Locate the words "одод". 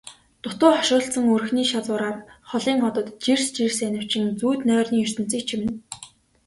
2.87-3.07